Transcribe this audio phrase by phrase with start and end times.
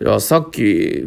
[0.00, 1.06] それはさっき、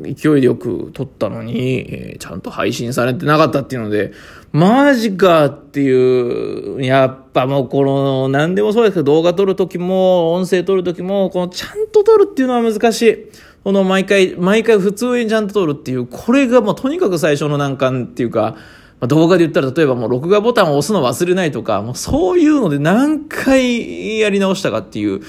[0.00, 4.12] 勢いよく撮ったのに、えー、ちゃんと配信されてなかったっていうので、
[4.52, 13.28] マジかっていう、やっぱもうこの、何でもそうですけど、動画撮るときも、音声撮るときも、このちゃんと撮るっていうのは難しい。
[13.64, 18.54] この毎回、毎回普通にちゃんと撮るっていう、これがもうとにかく最初の難関っていうか、
[19.00, 25.22] ま、動画で言ったら例えばもう録画ボタンを押すの忘れないとか、もうそういうので何回やり直したかっていう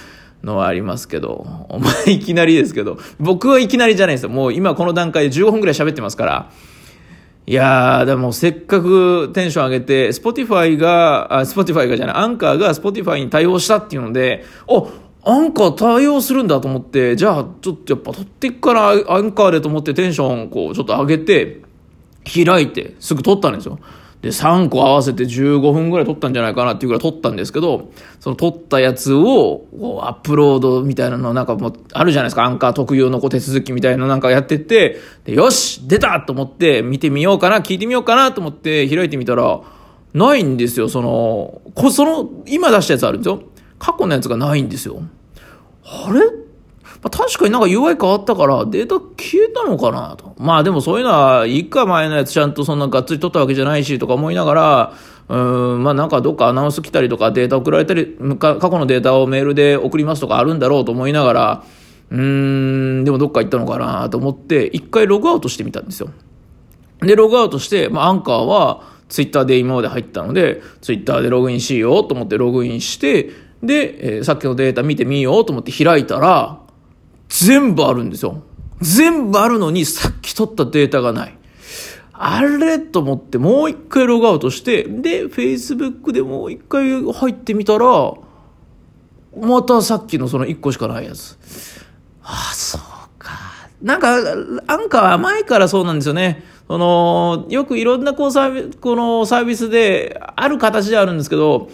[0.43, 4.29] のはありますけど、お前いきなりですけど、僕はいきなりじゃないですよ。
[4.29, 6.51] もう今この段階で15分くらい喋ってますから、
[7.45, 14.89] いやー、でもせっかくテンション上げて、Spotify が、あ、Spotify がじゃない、アンカーが Spotify に対応したっていうので、お
[15.25, 21.61] アンカー対応するんだと思って、じゃあちょっとやっぱ撮っていくからアンカーでと思ってテンションこうちょっと上げて、
[22.25, 23.79] 開いてすぐ撮ったんですよ。
[24.23, 27.91] で、3個合わせて15分ぐらい撮ったんじゃないかなっていうぐらい撮ったんですけど、
[28.21, 29.67] その撮ったやつを、
[30.01, 32.45] アップロードみたいなのなんかもう、あるじゃないですか。
[32.45, 39.59] アンカー特有のこう手続きみたいなのなんかやってて、で、よし出たと思って、見てみようかな、聞いてみようかなと思って開いてみたら、
[40.13, 43.43] ないんですよ、その、こその、今出したやつあるんですよ。
[43.77, 45.01] 過去のやつがないんですよ。
[45.83, 46.42] あれ
[47.03, 50.15] まあ、確かになんか UI 変わったからデータ消えたのかな？
[50.15, 50.33] と。
[50.37, 54.93] まあでもそういうのは、いか前のやつちゃんとそんながっつり取ったわけじゃないしとか思いながら、
[55.27, 55.37] う
[55.77, 61.63] ん、まあなんかどっかアナウンス来たりとかデータ送られたり、過去のデータをメールで送りますとかあるんだろうと思いながら、
[62.09, 62.21] うー
[63.01, 66.09] ん、でもどっか行ったのかなと思って、一回ログアウトしてみたんですよ。
[67.01, 73.29] で、ログアウトして、まあアンカーはツイッターで今まで入ったので、ツイッターでログインしようと思ってログインして、
[73.61, 76.62] で、えー、さっきのデータ見てみようと思って開いたら、
[77.41, 78.43] 全部あるんですよ。
[78.79, 81.37] 全部あるのにさっき取ったデータがない。
[82.11, 88.13] あれと思ってもう一回ログアウトして、で、Facebook でもう一回入ってみたら、
[89.35, 91.37] またさっきのその一個しかないやつ。
[92.21, 92.81] ああ、そう。
[93.83, 94.15] なんか、
[94.67, 96.43] アンカーは前からそうなんですよね。
[96.67, 101.69] その、よくいろんなこうサービこのサービスで、ある形であるんですけど、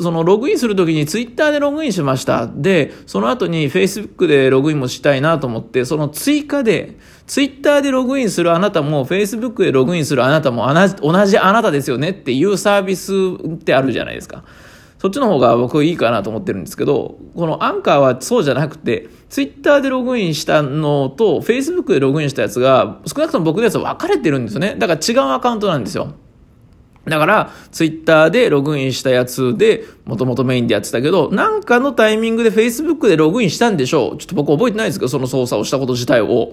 [0.00, 2.48] そのログインするときにツイッターでログインしました。
[2.52, 10.66] で、その後に Facebook でログインもしたいなと思って、その追加で、ツイッターでログインするあなたも、Facebook でログインするあなたも
[11.02, 13.12] 同じあなたですよねっていうサービス
[13.46, 14.42] ってあるじゃないですか。
[15.02, 24.76] そっちの方が僕いいかなと思ってるんですけど、このアンカーはそうじゃなくて、ツイッターでログインしたのと、フェイスブックでログインしたやつが、少なくとも僕のやつは分かれてるんですよね。
[24.76, 26.12] だから違うアカウントなんですよ。
[27.06, 34.18] だから、ツイッターでログインしたやつで、もともとメインでやってたけど、なんかのタイミングでフェイスブックでログインしたんでしょう。
[34.18, 36.52] ちょっと僕覚えてないですけど、その操作をしたこと自体を。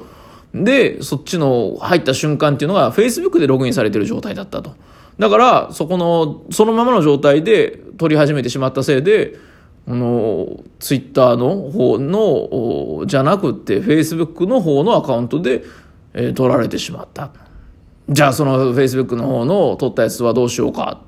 [0.53, 4.71] で、そっちの入った瞬間っていうのが、フェイスブックでログインされてる状態だったと。
[5.19, 9.49] だから、そこの、そのままの状態で撮り始めてしまったせいで、
[9.87, 15.63] あの、ツイッターの方の、じゃなくて、フェイスブックの方のアカウントで、
[16.13, 17.31] えー、撮られてしまった。
[18.09, 21.01] じゃあ、そのフェイスブックの方の撮ったやつはどうしようか。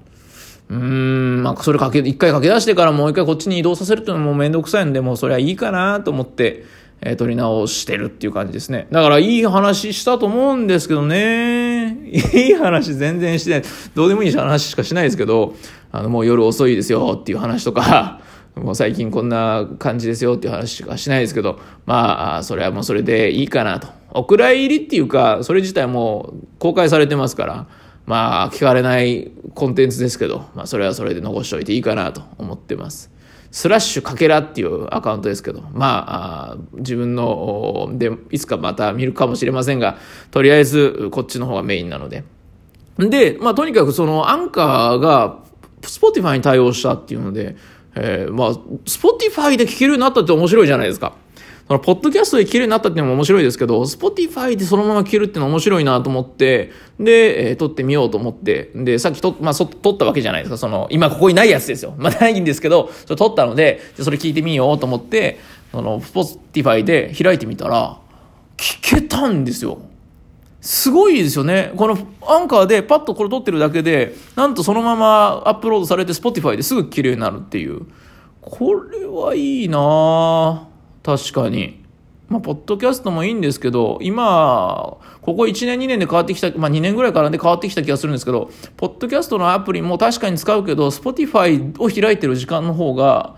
[0.70, 6.64] うん、まあ、それかけ、一回書き出してからもう一回こっちに移動させるっていうのもめんどくさいんで、もうそれはいいかなと思って、
[7.02, 8.88] えー、撮り直してるっていう感じですね。
[8.92, 11.98] だからいい話したと思うんですけどね。
[12.12, 13.64] いい話全然してない。
[13.96, 15.56] どうでもいい話しかしないですけど、
[15.92, 18.22] あの、もう夜遅いですよっていう話とか、
[18.56, 23.88] もう最近こんな感じですよっていう話しかしないですけど、まあ、それはもうそれでいいかなと。
[24.14, 27.68] お蔵入りっていうか、それ自体も公開されてますから、
[28.06, 33.12] まあ、聞かれないコンテンツですけど、まあ、それはそれで残しておいていいかなと思ってます。
[33.52, 39.98] スラッシュかけらっていうアカウントですけど、まあ、自分の、で、いつかまた見るかもしれませんが、
[40.32, 42.24] とりあえずこっちの方がメインなので。
[42.98, 45.40] で、まあ、とにかくそのアンカーが、
[45.84, 47.56] Spotify に対応したっていうので、
[47.96, 48.54] えー、まあ、
[48.86, 51.14] Spotify で聞けるようになったって面白いじゃないですか。
[51.68, 60.58] そのポッドキャストで聞けるようになったっていうのも面白いですけど、 Spotify でそのまま聞けるっていうのは面白いなと思って、で、えー、撮ってみようと思って、で、さっきと、まあ、そ、撮ったわけじゃないですか。
[60.58, 61.94] その、今ここにないやつですよ。
[61.98, 65.40] まあ、ないんですけど、それ撮ったので、でそれ聞いてみようと思って、
[65.72, 67.98] その、 Spotify で開いてみたら、
[68.58, 69.80] 聞けたんですよ。
[70.62, 71.74] すごいですよね。
[71.76, 71.98] この
[72.28, 77.88] アンカーでパッとこれ撮ってるだけで、なんとそのままアップロードされて Spotify ですぐ綺麗になるっていう。
[78.42, 80.68] これはいいな
[81.04, 81.82] 確かに。
[82.30, 93.36] まあ、ポッドキャストもいいんですけど、今、ここ1年2年で変わってきた、まあ2年ぐらいからで変わってきた気がするんですけど、ポッドキャストのアプリも確かに使うけど、Spotify を開いてる時間の方が、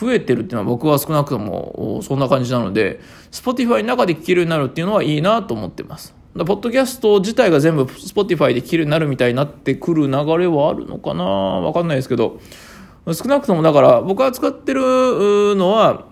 [0.00, 3.00] 増えてるっていうのは僕は少なくともそんな感じなので、
[3.30, 6.23] Spotify の中で聴けるようになるっていうのはいいなと思ってます。
[6.34, 11.24] ポッドキャスト自体が全部 Spotify で聴けるになるみたいになってくる流れはあるのかな？
[11.24, 12.40] わかんないですけど、
[13.06, 14.80] 少なくともだから僕が使ってる
[15.54, 16.06] のは、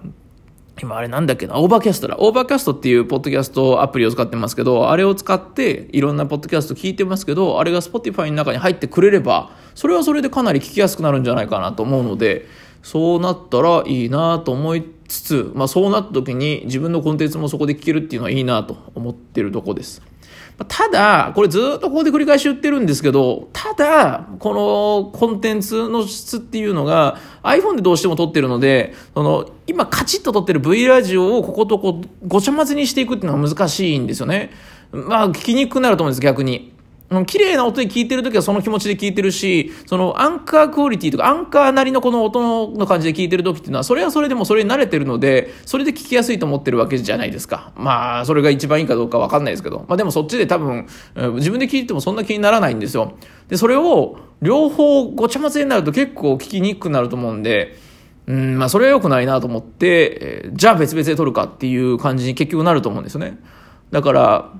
[0.80, 2.16] 今あれなんだっけな、 Overcast だ。
[2.20, 12.46] Overcast っていうポッドキャストアプリを使ってますけど、あれを使っていろんなポッドキャスト聞いてますけど、あれが Spotify の中に入ってくれれば、それはそれでかなり聞きやすくなるんじゃないかなと思うので、
[12.84, 20.00] そうなったらいいなと思いつつ、まあそうなった時に自分のコンテンツもそこで聞けるっていうのはいいなと思ってるとこです。
[20.68, 34.50] ただ、これずっとここで繰り返し言ってるんですけど、ただ、このコンテンツの質っていうのが iPhone でどうしても撮ってるので、その、今カチッと撮ってる V ラジオをこことこごちゃ混ぜにしていくっていうのは難しいんですよね。
[34.92, 36.71] まあ、聞きにくくなると思うんです、逆に。
[37.26, 47.72] 綺麗な音で聞いてるときはその気持ちで聞いてるし、そのアンカークオリティとかアンカーなりのこの音の感じで聞いてるときっていうのは、それはそれでもそれに慣れてるので、それで聞きやすいと思ってるわけじゃないですか。
[47.76, 49.84] まあ、それが一番いいかどうかわかんないですけど。
[49.88, 50.86] まあでもそっちで多分、
[51.34, 53.14] 自分で聞いてもそんな気にならないんですよ。
[53.48, 57.76] で、それを両方ごちゃ混ぜになると結構聞きにくくなると思うんで、
[58.26, 63.38] うん、まあそれは良くないなと思って、じゃあ別々で撮るかっていう感じに結局なると思うんですよね。
[63.90, 64.52] だから、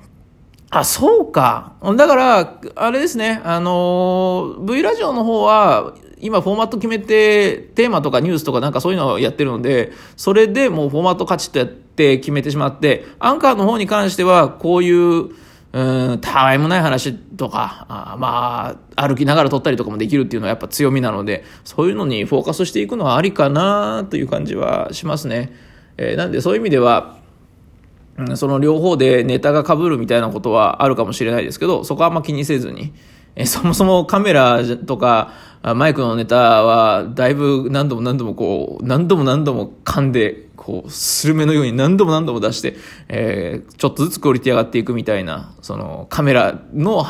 [0.74, 1.74] あ、そうか。
[1.82, 15.28] だから、あれですね、あの、V ラジオの方は、今フォーマット決めて、テーマとかニュースとかなんかそういうのをやってるので、それでもうフォーマットカチッとやって決めてしまって、アンカーの方に関しては、こういう、
[15.74, 25.52] うん、たわいもない話とか、あまあ、歩きながら撮ったりとかもできるっていうのはやっぱ強みなので、そういうのにフォーカスしていくのはありかなという感じはしますね。
[25.98, 27.20] えー、なんでそういう意味では、
[28.36, 32.92] その両方でネタが被るみたいなことはあるかもしれないですけど、そこはあんま気にせずに、
[33.34, 35.32] えそもそもカメラとか
[35.62, 42.76] マイクのネタはだいぶ何度も何度もこう、何度も何度も噛んで、こう、スルメのように何度も何度も出して、
[43.08, 47.04] えー、ちょっとずつクオリティ上がっていくみたいな、そのカメラの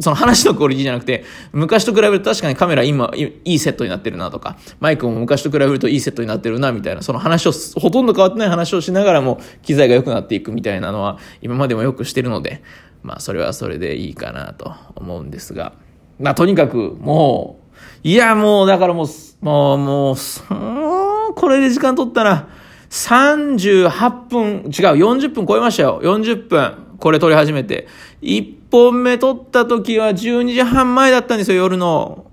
[0.00, 12.62] その話のクオリティじゃなくて、昔と比べると確かにカメラ今いいセットになってるなとか、マイクも昔と比べるといいセットになってるなみたいな、その話を、ほとんど変わってない話をしながらも機材が良くなっていくみたいなのは今までもよくしてるので、
[13.02, 15.74] まあそれはそれでいいかなと思うんですが、
[16.18, 17.60] まあとにかくも
[18.04, 22.48] う、いやもうだからもう、もう、もう、これで時間取ったら、
[22.90, 26.00] 38分、違う、40分超えましたよ。
[26.02, 26.74] 40分。
[26.98, 27.88] これ撮り始めて。
[28.20, 32.30] 1本目撮った時は12時半前だったんですよ、夜の。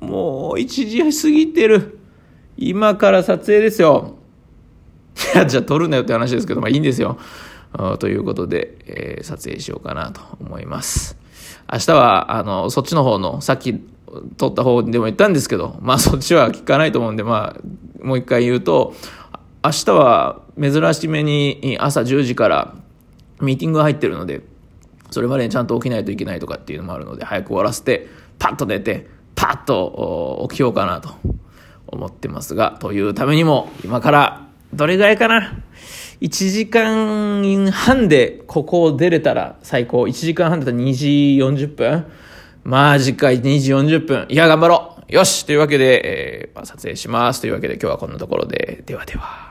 [0.00, 2.00] もう1時過ぎてる。
[2.56, 4.16] 今から撮影ですよ。
[5.34, 7.18] いや、じゃあ撮るなよって話ですけど、まあいいんですよ。
[8.00, 11.16] ということで、えー、撮影しようかなと思います。
[11.72, 13.80] 明日は、あの、そっちの方の、さっき
[14.38, 18.92] 撮った方でも言ったんですけど、まあそっちは聞かないと思うんで、まあ、もう一回言うと、
[19.64, 22.74] 明日は珍しめに朝10時から
[23.40, 24.42] ミーティングが入ってるので、
[25.10, 28.08] それまでにちゃんと起きないといけないとかっていうのもあるので、早く終わらせて、
[28.38, 31.10] パッと寝て、パッと起きようかなと
[31.86, 35.62] 思ってますが、というためにも、今から、どれぐらいかな
[36.20, 40.02] ?1 時間半でここを出れたら最高。
[40.02, 41.06] 1時間半だったら2時
[41.40, 42.06] 40分
[42.62, 44.26] マジか、2時40分。
[44.28, 47.40] いや、頑張ろうよしというわけで、えー、撮影します。
[47.40, 49.49] というわけで今日はこんなところで、ではでは。